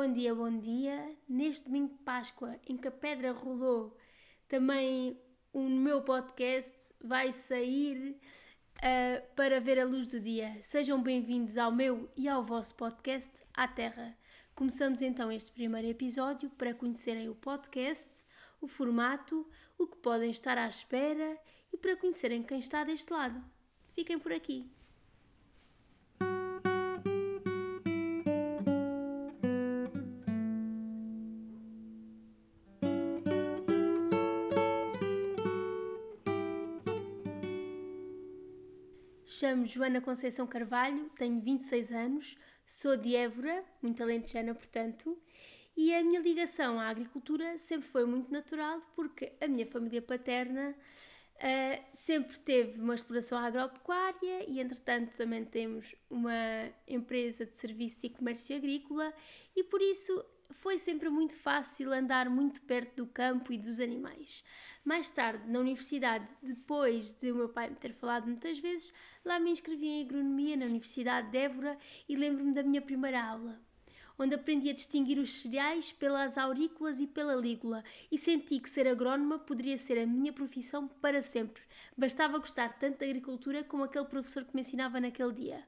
[0.00, 1.16] Bom dia, bom dia.
[1.28, 3.96] Neste domingo de Páscoa, em que a pedra rolou,
[4.46, 5.20] também
[5.52, 6.72] o meu podcast
[7.02, 8.16] vai sair
[8.76, 10.56] uh, para ver a luz do dia.
[10.62, 14.16] Sejam bem-vindos ao meu e ao vosso podcast À Terra.
[14.54, 18.24] Começamos então este primeiro episódio para conhecerem o podcast,
[18.60, 21.36] o formato, o que podem estar à espera
[21.72, 23.44] e para conhecerem quem está deste lado.
[23.96, 24.70] Fiquem por aqui.
[39.30, 45.18] Chamo Joana Conceição Carvalho, tenho 26 anos, sou de Évora, muito alentejana, portanto,
[45.76, 50.74] e a minha ligação à agricultura sempre foi muito natural porque a minha família paterna
[51.34, 58.08] uh, sempre teve uma exploração agropecuária e, entretanto, também temos uma empresa de serviços e
[58.08, 59.12] comércio agrícola
[59.54, 64.42] e por isso foi sempre muito fácil andar muito perto do campo e dos animais.
[64.84, 68.92] Mais tarde, na universidade, depois de o meu pai me ter falado muitas vezes,
[69.24, 73.60] lá me inscrevi em agronomia na Universidade de Évora e lembro-me da minha primeira aula,
[74.18, 78.88] onde aprendi a distinguir os cereais pelas aurículas e pela lígula e senti que ser
[78.88, 81.62] agrónoma poderia ser a minha profissão para sempre.
[81.96, 85.64] Bastava gostar tanto da agricultura como aquele professor que me ensinava naquele dia.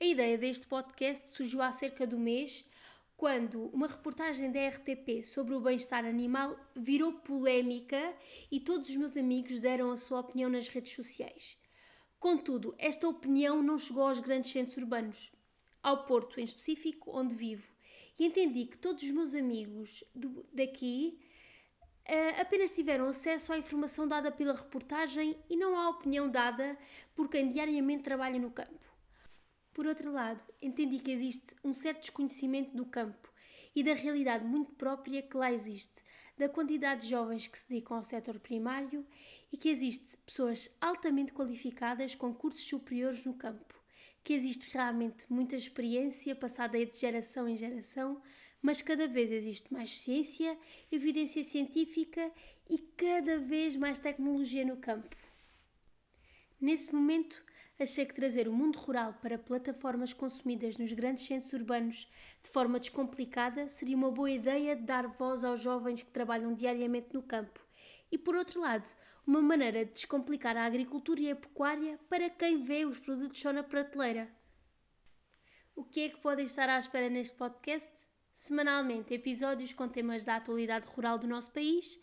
[0.00, 2.64] A ideia deste podcast surgiu há cerca de um mês,
[3.16, 8.14] quando uma reportagem da RTP sobre o bem-estar animal virou polémica
[8.50, 11.56] e todos os meus amigos deram a sua opinião nas redes sociais.
[12.18, 15.32] Contudo, esta opinião não chegou aos grandes centros urbanos,
[15.82, 17.70] ao Porto em específico, onde vivo,
[18.18, 21.18] e entendi que todos os meus amigos do, daqui
[22.08, 26.78] uh, apenas tiveram acesso à informação dada pela reportagem e não à opinião dada
[27.14, 28.93] por quem diariamente trabalha no campo.
[29.74, 33.28] Por outro lado, entendi que existe um certo desconhecimento do campo
[33.74, 36.00] e da realidade muito própria que lá existe,
[36.38, 39.04] da quantidade de jovens que se dedicam ao setor primário
[39.52, 43.74] e que existe pessoas altamente qualificadas com cursos superiores no campo,
[44.22, 48.22] que existe realmente muita experiência passada de geração em geração,
[48.62, 50.56] mas cada vez existe mais ciência,
[50.90, 52.30] evidência científica
[52.70, 55.23] e cada vez mais tecnologia no campo.
[56.64, 57.44] Nesse momento,
[57.78, 62.10] achei que trazer o mundo rural para plataformas consumidas nos grandes centros urbanos
[62.42, 67.12] de forma descomplicada seria uma boa ideia de dar voz aos jovens que trabalham diariamente
[67.12, 67.60] no campo
[68.10, 68.90] e, por outro lado,
[69.26, 73.52] uma maneira de descomplicar a agricultura e a pecuária para quem vê os produtos só
[73.52, 74.26] na prateleira.
[75.76, 78.08] O que é que podem estar à espera neste podcast?
[78.32, 82.00] Semanalmente, episódios com temas da atualidade rural do nosso país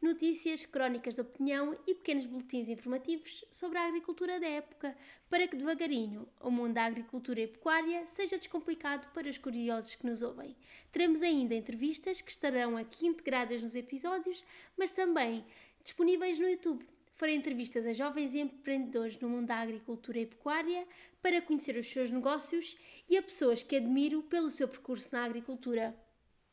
[0.00, 4.96] notícias, crónicas de opinião e pequenos boletins informativos sobre a agricultura da época,
[5.28, 10.06] para que devagarinho o mundo da agricultura e pecuária seja descomplicado para os curiosos que
[10.06, 10.56] nos ouvem.
[10.90, 14.44] Teremos ainda entrevistas que estarão aqui integradas nos episódios,
[14.76, 15.44] mas também
[15.82, 16.86] disponíveis no YouTube.
[17.14, 20.86] Farei entrevistas a jovens e empreendedores no mundo da agricultura e pecuária
[21.20, 25.94] para conhecer os seus negócios e a pessoas que admiro pelo seu percurso na agricultura.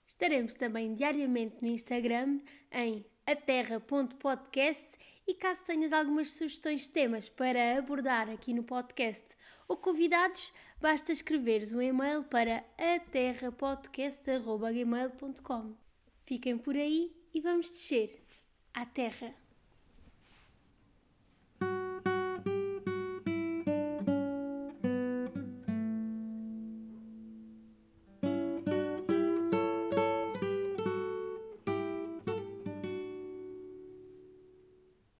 [0.05, 7.77] Estaremos também diariamente no Instagram em aterra.podcast e caso tenhas algumas sugestões de temas para
[7.77, 9.35] abordar aqui no podcast
[9.67, 15.75] ou convidados, basta escreveres um e-mail para aterrapodcast.gmail.com
[16.25, 18.23] Fiquem por aí e vamos descer
[18.73, 19.46] à terra.